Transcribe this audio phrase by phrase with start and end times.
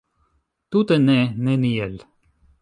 [0.69, 1.95] Tute ne, neniel.